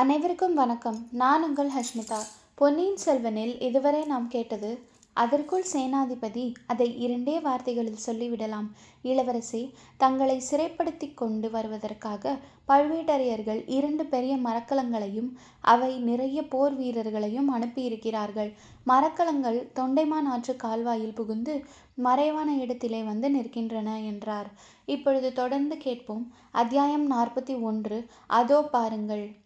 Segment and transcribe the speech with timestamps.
[0.00, 1.06] அனைவருக்கும் வணக்கம்.
[1.10, 2.18] நான் உங்கள் ஹஷ்மிதா.
[2.54, 4.78] பொன்னியின் செல்வனில் இதுவரை நாம் கேட்டது
[5.12, 8.68] அதற்குள் சேனாதிபதி அதை இரண்டே வார்த்தைகளில் சொல்லிவிடலாம்.
[9.02, 12.36] இளவரசி தங்களை சிறைப்படுத்தி கொண்டு வருவதற்காக
[12.68, 15.28] பழுவேட்டரையர்கள் இரண்டு பெரிய மரக்கலங்களையும்
[15.60, 18.52] அவை நிறைய போர் வீரர்களையும் அனுப்பியிருக்கிறார்கள்.
[18.84, 21.64] மரக்கலங்கள் தொண்டைமான் ஆற்று கால்வாயில் புகுந்து
[21.94, 24.50] மறைவான இடத்திலே வந்து நிற்கின்றன என்றார்.
[24.84, 26.32] இப்பொழுது தொடர்ந்து கேட்போம்.
[26.50, 28.06] அத்தியாயம் நாற்பத்தி ஒன்று.
[28.26, 29.41] அதோ பாருங்கள்.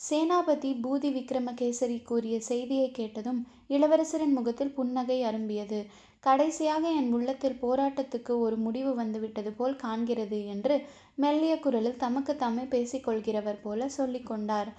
[0.00, 5.78] சேனாபதி பூதி விக்ரமகேசரி கூறிய செய்தியை கேட்டதும் இளவரசரின் முகத்தில் புன்னகை அரும்பியது.
[6.24, 10.76] கடைசியாக என் உள்ளத்தில் போராட்டத்துக்கு ஒரு முடிவு வந்துவிட்டது போல் காண்கிறது என்று
[11.14, 14.70] மெல்லிய குரலில் தமக்கு தாமே பேசிக்கொள்கிறவர் போல சொல்லிக்கொண்டார்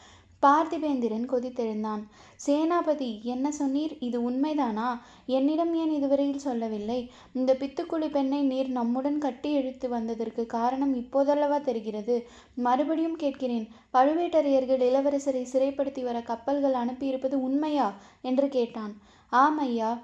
[0.41, 2.01] பார்த்திபேந்திரன் கொதித்தெழுந்தான்.
[2.47, 3.97] சேனாபதி என்ன சொன்னீர்?
[3.99, 4.99] இது உண்மைதானா?
[5.25, 7.11] என்னிடம் ஏன் இதுவரையில் சொல்லவில்லை?
[7.33, 12.27] இந்த பித்துக்குழி பெண்ணை நீர் நம்முடன் கட்டி இழுத்து வந்ததற்கு காரணம் இப்போதல்லவா தெரிகிறது.
[12.55, 17.93] மறுபடியும் கேட்கிறேன் பழுவேட்டரையர்கள் இளவரசரை சிறைப்படுத்தி வர கப்பல்கள் அனுப்பியிருப்பது உண்மையா?
[18.21, 18.93] என்று கேட்டான்.
[19.29, 20.01] ஆம் ஐயா.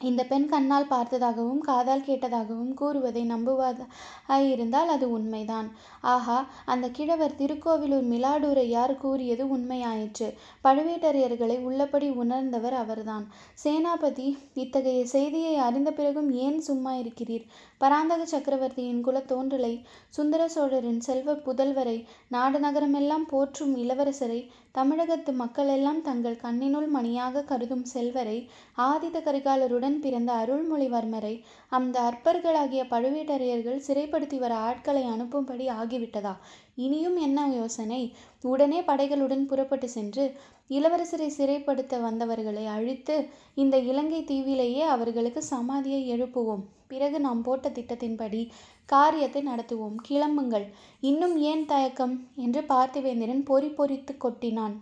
[0.00, 5.68] இந்த பெண் கண்ணால் பார்த்ததாகவும் காதால் கேட்டதாகவும் கூறுவதை நம்புவதாயிருந்தால் அது உண்மைதான்.
[6.12, 10.28] ஆஹா அந்த கிழவர் திருக்கோவிலூர் மிலாடூரையார் கூறியது உண்மையாயிற்று.
[10.64, 13.26] பழுவேட்டரையர்களை உள்ளபடி உணர்ந்தவர் அவர்தான்.
[13.64, 17.44] சேனாபதி இத்தகைய செய்தியை அறிந்த பிறகும் ஏன் சும்மா இருக்கிறீர்?
[17.80, 19.72] பராந்தக சக்கரவர்த்தியின் குல தோன்றலை
[20.08, 21.96] சுந்தர சோழரின் செல்வ புதல்வரை
[22.28, 24.40] நாடு நகரமெல்லாம் போற்றும் இளவரசரை
[24.72, 28.36] தமிழகத்து மக்களெல்லாம் தங்கள் கண்ணினுள் மணியாக கருதும் செல்வரை
[28.82, 31.34] ஆதித்த கரிகாலருடன் பிறந்த அருள்மொழிவர்மரை
[31.72, 36.34] அந்த அற்பர்களாகிய பழுவேட்டரையர்கள் சிறைப்படுத்தி வர ஆட்களை அனுப்பும்படி ஆகிவிட்டதா?
[36.74, 38.12] இனியும் என்ன யோசனை?
[38.42, 40.24] உடனே படைகளுடன் புறப்பட்டு சென்று
[40.70, 46.62] இளவரசரை சிறைப்படுத்த வந்தவர்களை அழித்து இந்த இலங்கை தீவிலேயே அவர்களுக்கு சமாதியை எழுப்புவோம்.
[46.86, 48.48] பிறகு நாம் போட்ட திட்டத்தின்படி
[48.84, 49.96] காரியத்தை நடத்துவோம்.
[50.08, 50.66] கிளம்புங்கள்.
[51.00, 52.28] இன்னும் ஏன் தயக்கம்?
[52.36, 54.76] என்று பார்த்திவேந்திரன் பொறி பொறித்து கொட்டினான்.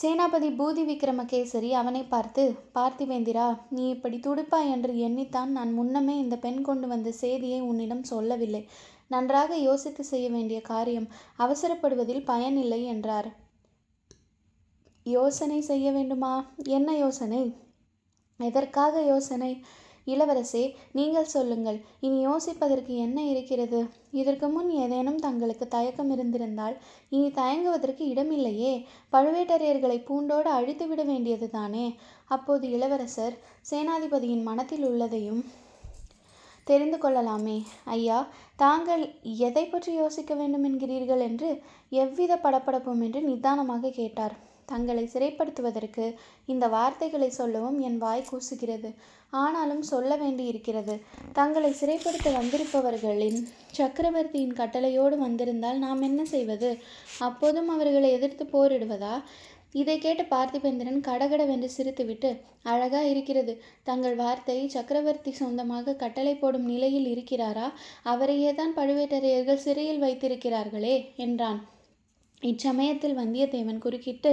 [0.00, 6.62] சேனாபதி பூதி விக்ரமகேசரி அவனை பார்த்து பார்த்திவேந்திரா நீ இப்படி துடிப்பாய் என்று எண்ணித்தான் நான் முன்னமே இந்த பெண்
[6.62, 8.68] கொண்டு வந்த செய்தியை உன்னிடம் சொல்லவில்லை.
[9.10, 13.28] நன்றாக யோசித்து செய்ய வேண்டிய காரியம் அவசரப்படுவதில் பயனில்லை என்றார்.
[15.06, 16.34] யோசனை செய்ய வேண்டுமா?
[16.68, 17.42] என்ன யோசனை?
[18.40, 19.50] எதற்காக யோசனை?
[20.06, 20.62] இளவரசே
[20.92, 21.78] நீங்கள் சொல்லுங்கள்.
[22.00, 23.80] இனி யோசிப்பதற்கு என்ன இருக்கிறது?
[24.10, 26.76] இதற்கு முன் ஏதேனும் தங்களுக்கு தயக்கம் இருந்திருந்தால்
[27.08, 28.72] இனி தயங்குவதற்கு இடமில்லையே
[29.12, 31.86] பழுவேட்டரையர்களை பூண்டோடு அழித்து விட வேண்டியது தானே
[32.26, 33.36] அப்போது இளவரசர்
[33.70, 35.42] சேனாதிபதியின் மனத்தில் உள்ளதையும்
[36.64, 37.58] தெரிந்து கொள்ளலாமே.
[37.84, 38.18] ஐயா
[38.56, 41.50] தாங்கள் எதை பற்றி யோசிக்க வேண்டும் என்கிறீர்கள் என்று
[42.02, 44.36] எவ்வித படப்படப்பும் என்று நிதானமாக கேட்டார்.
[44.66, 46.04] தங்களை சிறைப்படுத்துவதற்கு
[46.46, 48.90] இந்த வார்த்தைகளை சொல்லவும் என் வாய் கூசுகிறது.
[49.30, 50.94] ஆனாலும் சொல்ல வேண்டியிருக்கிறது.
[51.32, 53.38] தங்களை சிறைப்படுத்த வந்திருப்பவர்களின்
[53.78, 56.70] சக்கரவர்த்தியின் கட்டளையோடு வந்திருந்தால் நாம் என்ன செய்வது?
[57.18, 59.14] அப்போதும் அவர்களை எதிர்த்து போரிடுவதா?
[59.74, 62.30] இதை கேட்டு பார்த்திபேந்திரன் கடகடவென்று சிரித்துவிட்டு
[62.62, 63.52] அழகா இருக்கிறது.
[63.82, 67.68] தங்கள் வார்த்தை சக்கரவர்த்தி சொந்தமாக கட்டளை போடும் நிலையில் இருக்கிறாரா?
[68.02, 71.60] அவரையே தான் பழுவேட்டரையர்கள் சிறையில் வைத்திருக்கிறார்களே என்றான்.
[72.42, 74.30] இச்சமயத்தில் வந்தியத்தேவன் குறுக்கிட்டு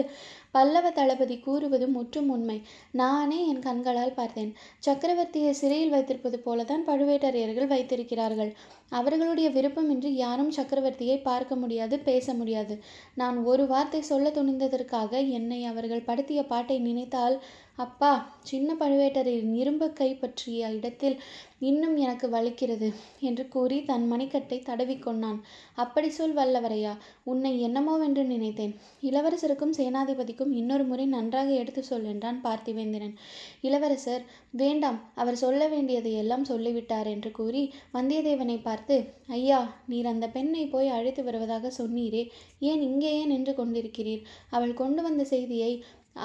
[0.52, 2.62] பல்லவ தளபதி கூறுவது முற்றும் உண்மை.
[2.92, 4.54] நானே என் கண்களால் பார்த்தேன்.
[4.86, 8.52] சக்கரவர்த்தியை சிறையில் வைத்திருப்பது போலதான் பழுவேட்டரையர்கள் வைத்திருக்கிறார்கள்.
[8.90, 12.80] அவர்களுடைய விருப்பமின்றி யாரும் சக்கரவர்த்தியை பார்க்க முடியாது பேச முடியாது.
[13.16, 17.40] நான் ஒரு வார்த்தை சொல்ல துணிந்ததற்காக என்னை அவர்கள் படுத்திய பாட்டை நினைத்தால்
[17.76, 18.10] அப்பா
[18.44, 21.16] சின்ன பழுவேட்டரையின் இரும்பு கை பற்றிய இடத்தில்
[21.60, 25.40] இன்னும் எனக்கு வலிக்கிறது என்று கூறி தன் மணிக்கட்டை தடவிக்கொண்டான்
[25.74, 26.94] அப்படி சொல் வல்லவரையா.
[27.24, 28.74] உன்னை என்னமோவென்று நினைத்தேன்.
[29.02, 33.14] இளவரசருக்கும் சேனாதிபதிக்கும் இன்னொரு முறை நன்றாக எடுத்து சொல் என்றான் பார்த்திவேந்திரன்.
[33.62, 37.64] இளவரசர் வேண்டாம் அவர் சொல்ல வேண்டியதை எல்லாம் சொல்லிவிட்டார் என்று கூறி
[37.94, 38.98] வந்தியத்தேவனை பார்த்து
[39.28, 42.24] ஐயா நீர் அந்த பெண்ணை போய் அழைத்து வருவதாக சொன்னீரே
[42.60, 44.24] ஏன் இங்கேயே நின்று கொண்டிருக்கிறீர்?
[44.50, 45.74] அவள் கொண்டு வந்த செய்தியை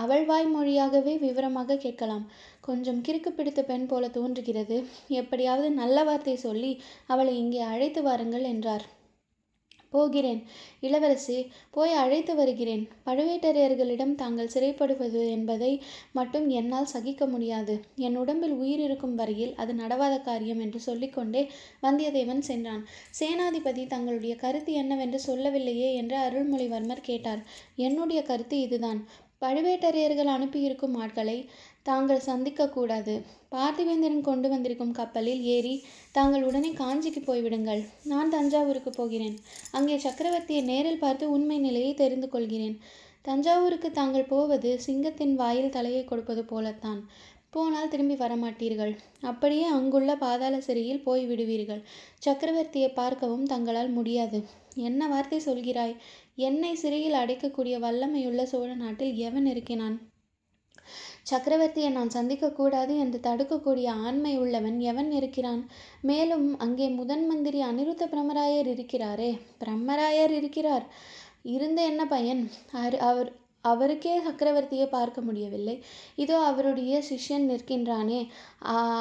[0.03, 2.25] அவள் வாய்மொழியாகவே விவரமாக கேட்கலாம்.
[2.61, 4.77] கொஞ்சம் கிறுக்கு பிடித்த பெண் போல தோன்றுகிறது.
[5.21, 6.73] எப்படியாவது நல்ல வார்த்தை சொல்லி
[7.07, 8.87] அவளை இங்கே அழைத்து வாருங்கள் என்றார்.
[9.97, 10.41] போகிறேன்.
[10.87, 11.39] இளவரசி
[11.77, 12.85] போய் அழைத்து வருகிறேன்.
[13.07, 15.73] பழுவேட்டரையர்களிடம் தாங்கள் சிறைப்படுவது என்பதை
[16.13, 17.77] மட்டும் என்னால் சகிக்க முடியாது.
[18.07, 21.45] என் உடம்பில் உயிர் இருக்கும் வரையில் அது நடவாத காரியம் என்று சொல்லிக்கொண்டே
[21.83, 22.83] வந்தியத்தேவன் சென்றான்.
[23.21, 27.43] சேனாதிபதி தங்களுடைய கருத்து என்னவென்று சொல்லவில்லையே என்று அருள்மொழிவர்மர் கேட்டார்.
[27.89, 29.01] என்னுடைய கருத்து இதுதான்.
[29.41, 31.39] பழுவேட்டரையர்கள் அனுப்பியிருக்கும் ஆட்களை
[31.89, 33.15] தாங்கள் சந்திக்கக்கூடாது.
[33.55, 35.75] பார்த்திவேந்திரன் கொண்டு வந்திருக்கும் கப்பலில் ஏறி
[36.17, 37.83] தாங்கள் உடனே காஞ்சிக்கு போய்விடுங்கள்.
[38.13, 39.37] நான் தஞ்சாவூருக்கு போகிறேன்.
[39.79, 42.77] அங்கே சக்கரவர்த்தியை நேரில் பார்த்து உண்மை நிலையை தெரிந்து கொள்கிறேன்.
[43.29, 47.01] தஞ்சாவூருக்கு தாங்கள் போவது சிங்கத்தின் வாயில் தலையை கொடுப்பது போலத்தான்.
[47.55, 48.93] போனால் திரும்பி வரமாட்டீர்கள்.
[49.31, 51.83] அப்படியே அங்குள்ள பாதாள சிறையில் போய் விடுவீர்கள்
[52.27, 54.39] சக்கரவர்த்தியை பார்க்கவும் தங்களால் முடியாது.
[54.89, 55.95] என்ன வார்த்தை சொல்கிறாய்?
[56.49, 59.97] என்னை சிறையில் அடைக்கக்கூடிய வல்லமையுள்ள சோழ நாட்டில் எவன் இருக்கிறான்?
[61.31, 65.63] சக்கரவர்த்தியை நான் சந்திக்கக்கூடாது என்று தடுக்கக்கூடிய ஆண்மை உள்ளவன் எவன் இருக்கிறான்?
[66.01, 69.31] மேலும் அங்கே முதன் மந்திரி அனிருத்த பிரம்மராயர் இருக்கிறாரே.
[69.65, 70.87] பிரம்மராயர் இருக்கிறார்.
[71.43, 72.43] இருந்த என்ன பயன்?
[73.01, 73.33] அவர்
[73.65, 75.75] அவருக்கே சக்கரவர்த்தியை பார்க்க முடியவில்லை.
[76.17, 78.21] இதோ அவருடைய சிஷ்யன் நிற்கின்றானே.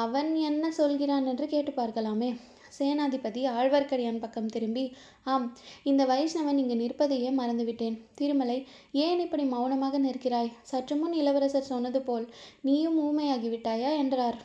[0.02, 2.30] அவன் என்ன சொல்கிறான் என்று கேட்டு பார்க்கலாமே.
[2.78, 4.84] சேனாதிபதி ஆழ்வார்க்கடியான் பக்கம் திரும்பி
[5.32, 5.46] ஆம்
[5.90, 7.96] இந்த வைஷ்ணவன் இங்கு நிற்பதையே மறந்துவிட்டேன்.
[8.14, 8.58] திருமலை
[9.04, 10.52] ஏன் இப்படி மௌனமாக நிற்கிறாய்?
[10.62, 12.26] சற்று முன் இளவரசர் சொன்னது போல்
[12.68, 13.92] நீயும் ஊமையாகிவிட்டாயா?
[14.02, 14.38] என்றார்.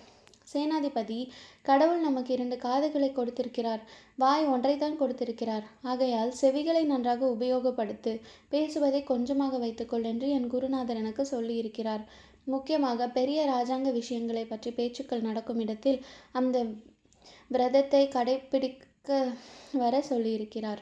[0.54, 1.18] சேனாதிபதி
[1.68, 3.82] கடவுள் நமக்கு இரண்டு காதுகளை கொடுத்திருக்கிறார்.
[4.16, 5.66] வாய் ஒன்றைத்தான் கொடுத்திருக்கிறார்.
[5.92, 8.14] ஆகையால் செவிகளை நன்றாக உபயோகப்படுத்து
[8.50, 12.04] பேசுவதை கொஞ்சமாக வைத்துக்கொள் என்று என் குருநாதர் எனக்கு சொல்லியிருக்கிறார்.
[12.46, 16.00] முக்கியமாக பெரிய ராஜாங்க விஷயங்களை பற்றி பேச்சுக்கள் நடக்கும் இடத்தில்
[16.32, 16.58] அந்த
[17.48, 19.28] விரதத்தை கடைப்பிடிக்க
[19.72, 20.82] வர சொல்லியிருக்கிறார்.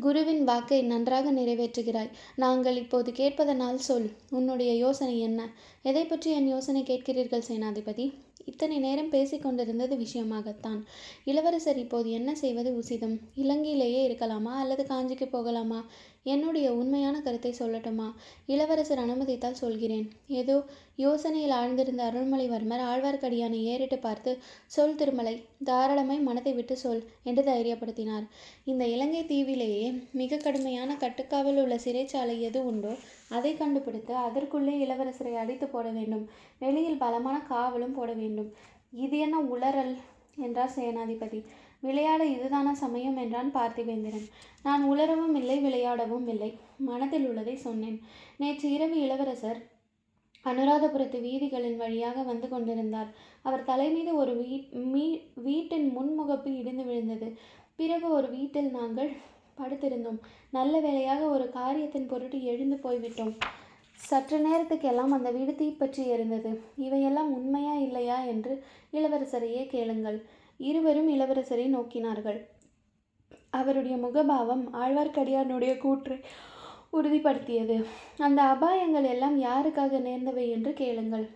[0.00, 2.10] குருவின் வாக்கை நன்றாக நிறைவேற்றுகிறாய்.
[2.36, 5.50] நாங்கள் இப்போது கேட்பதனால் சொல் உன்னுடைய யோசனை என்ன?
[5.82, 8.06] எதை பற்றி என் யோசனை கேட்கிறீர்கள் சேனாதிபதி?
[8.44, 10.80] இத்தனை நேரம் பேசிக்கொண்டிருந்தது விஷயமாகத்தான்.
[11.24, 13.16] இளவரசர் இப்போது என்ன செய்வது உசிதம்?
[13.36, 15.84] இலங்கையிலேயே இருக்கலாமா அல்லது காஞ்சிக்கு போகலாமா?
[16.26, 18.06] என்னுடைய உண்மையான கருத்தை சொல்லட்டுமா?
[18.46, 20.06] இளவரசர் அனுமதித்தால் சொல்கிறேன்.
[20.40, 20.56] ஏதோ
[20.96, 24.32] யோசனையில் ஆழ்ந்திருந்த அருள்மொழிவர்மர் ஆழ்வார்க்கடியானை ஏறிட்டு பார்த்து
[24.66, 25.34] சொல் திருமலை
[25.64, 28.24] தாராளமாய் மனதை விட்டு சொல் என்று தைரியப்படுத்தினார்.
[28.64, 32.94] இந்த இலங்கை தீவிலேயே மிக கடுமையான கட்டுக்காவல் உள்ள சிறைச்சாலை எது உண்டோ
[33.28, 36.24] அதை கண்டுபிடித்து அதற்குள்ளே இளவரசரை அடித்து போட வேண்டும்.
[36.58, 38.50] வெளியில் பலமான காவலும் போட வேண்டும்.
[39.04, 39.94] இது என்ன உளறல்?
[40.36, 41.40] என்றார் சேனாதிபதி.
[41.86, 44.26] விளையாட இதுதான சமயம் என்றான் பார்த்திவேந்திரன்
[44.66, 46.50] நான் உளரவும் இல்லை விளையாடவும் இல்லை.
[46.88, 47.98] மனதில் உள்ளதை சொன்னேன்.
[48.42, 49.60] நேற்று இரவு இளவரசர்
[50.46, 53.10] அனுராதபுரத்து வீதிகளின் வழியாக வந்து கொண்டிருந்தார்.
[53.46, 54.56] அவர் தலை மீது ஒரு வீ
[54.94, 55.04] மீ
[55.46, 57.28] வீட்டின் முன்முகப்பு இடிந்து விழுந்தது.
[57.78, 59.10] பிறகு ஒரு வீட்டில் நாங்கள்
[59.58, 60.20] படுத்திருந்தோம்.
[60.56, 63.34] நல்ல வேளையாக ஒரு காரியத்தின் பொருட்டு எழுந்து போய்விட்டோம்.
[64.00, 66.50] சற்று நேரத்துக்கெல்லாம் அந்த வீடு தீப்பற்றி இருந்தது
[66.86, 68.54] இவையெல்லாம் உண்மையா இல்லையா என்று
[68.98, 70.18] இளவரசரையே கேளுங்கள்.
[70.56, 72.46] இருவரும் இளவரசரை நோக்கினார்கள்.
[73.50, 76.20] அவருடைய முகபாவம் ஆழ்வார்க்கடியானுடைய கூற்றை
[76.92, 77.84] உறுதிப்படுத்தியது.
[78.18, 81.26] அந்த அபாயங்கள் எல்லாம் யாருக்காக நேர்ந்தவை என்று கேளுங்கள்.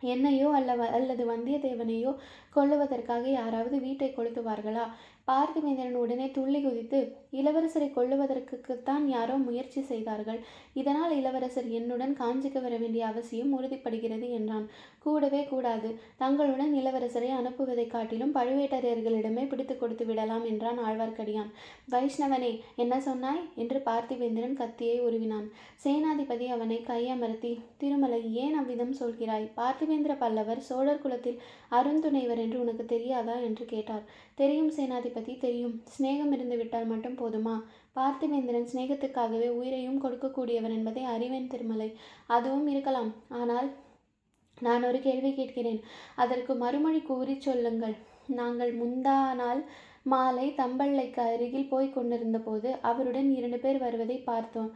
[0.00, 2.16] என்னையோ அல்ல அல்லது வந்தியத்தேவனையோ
[2.54, 4.86] கொல்லுவதற்காக யாராவது வீட்டை கொளுத்துவார்களா?
[5.28, 6.98] பார்த்திவேந்திரன் உடனே துள்ளி குதித்து
[7.32, 10.40] இளவரசரை கொள்ளுவதற்குத்தான் யாரோ முயற்சி செய்தார்கள்.
[10.74, 14.66] இதனால் இளவரசர் என்னுடன் காஞ்சிக்கு வர வேண்டிய அவசியம் உறுதிப்படுகிறது என்றான்.
[14.98, 15.88] கூடவே கூடாது.
[16.16, 21.50] தங்களுடன் இளவரசரை அனுப்புவதைக் காட்டிலும் பழுவேட்டரையர்களிடமே பிடித்து கொடுத்து விடலாம் என்றான் ஆழ்வார்க்கடியான்.
[21.90, 23.48] வைஷ்ணவனே என்ன சொன்னாய்?
[23.54, 25.48] என்று பார்த்திவேந்திரன் கத்தியை உருவினான்.
[25.84, 29.50] சேனாதிபதி அவனை கையமர்த்தி திருமலை ஏன் அவ்விதம் சொல்கிறாய்?
[29.56, 33.36] பார்த்திவேந்திர பல்லவர் சோழர் குலத்தில் அருந்துணைவர் என்று உனக்கு தெரியாதா?
[33.38, 34.02] என்று கேட்டார்.
[34.34, 35.12] தெரியும் சேனாதிபதி.
[35.20, 35.82] தெரியும்.
[35.94, 37.54] சிநேகம் இருந்து விட்டால் மட்டும் போதுமா?
[37.96, 41.96] பார்த்திவேந்திரன் சிநேகத்துக்காகவே உயிரையும் கொடுக்கக்கூடியவன் என்பதை அறிவேன் திருமலை.
[42.26, 43.12] அதுவும் இருக்கலாம்.
[43.28, 43.70] ஆனால்
[44.60, 45.80] நான் ஒரு கேள்வி கேட்கிறேன்.
[46.16, 47.96] அதற்கு மறுமொழி கூறி சொல்லுங்கள்.
[48.26, 49.62] நாங்கள் முந்தா நாள்
[50.12, 54.70] மாலை தம்பள்ளைக்கு அருகில் போய் கொண்டிருந்த போது அவருடன் இரண்டு பேர் வருவதை பார்த்தோம்.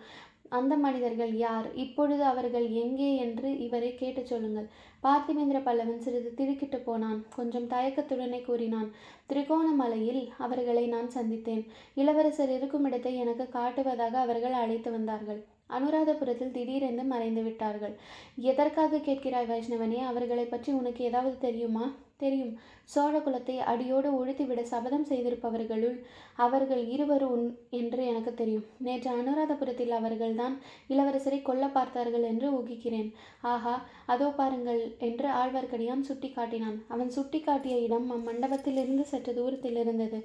[0.48, 1.74] அந்த மனிதர்கள் யார்?
[1.74, 4.68] இப்பொழுது அவர்கள் எங்கே என்று இவரை கேட்டுச் சொல்லுங்கள்.
[5.02, 7.24] பார்த்திபேந்திர பல்லவன் சிறிது திடுக்கிட்டு போனான்.
[7.34, 8.88] கொஞ்சம் தயக்கத்துடனே கூறினான்
[9.28, 11.62] திரிகோணமலையில் அவர்களை நான் சந்தித்தேன்.
[11.94, 15.40] இளவரசர் இருக்கும் இடத்தை எனக்கு காட்டுவதாக அவர்கள் அழைத்து வந்தார்கள்.
[15.70, 17.94] அனுராதபுரத்தில் திடீரென்று மறைந்து விட்டார்கள்.
[18.36, 20.00] எதற்காக கேட்கிறாய் வைஷ்ணவனே?
[20.02, 21.86] அவர்களை பற்றி உனக்கு ஏதாவது தெரியுமா?
[22.20, 22.54] தெரியும்.
[22.92, 25.96] சோழ குலத்தை அடியோடு ஒழித்துவிட சபதம் செய்திருப்பவர்களுள்
[26.38, 27.44] அவர்கள் இருவர் உன்
[27.78, 28.64] என்று எனக்கு தெரியும்.
[28.86, 30.54] நேற்று அனுராதபுரத்தில் அவர்கள்தான்
[30.92, 33.10] இளவரசரை கொல்ல பார்த்தார்கள் என்று ஊகிக்கிறேன்.
[33.52, 33.74] ஆஹா
[34.14, 40.20] அதோ பாருங்கள் என்று ஆழ்வார்க்கடியான் சுட்டி காட்டினான் அவன் சுட்டி காட்டிய இடம் அம்மண்டபத்திலிருந்து சற்று தூரத்தில் இருந்தது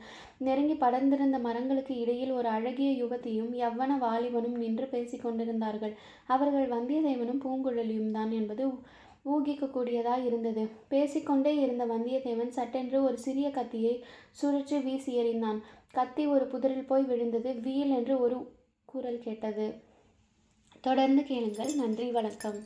[0.48, 5.96] நெருங்கி படர்ந்திருந்த மரங்களுக்கு இடையில் ஒரு அழகிய யுவதியும் யவ்வன வாலிபனும் நின்று பேசிக் கொண்டிருந்தார்கள்
[6.28, 8.66] அவர்கள் வந்தியத்தேவனும் பூங்குழலியும் தான் என்பது
[9.26, 10.68] ஊகிக்கக்கூடியதாய் இருந்தது.
[10.88, 14.06] பேசிக்கொண்டே இருந்த வந்தியத்தேவன் சட்டென்று ஒரு சிறிய கத்தியை
[14.42, 15.60] சுழற்றி வீசி எறிந்தான்.
[15.92, 17.54] கத்தி ஒரு புதரில் போய் விழுந்தது.
[17.54, 18.52] வீல் என்று ஒரு
[18.86, 19.74] குரல் கேட்டது.
[20.82, 21.76] தொடர்ந்து கேளுங்கள்.
[21.76, 22.12] நன்றி.
[22.12, 22.60] வணக்கம்.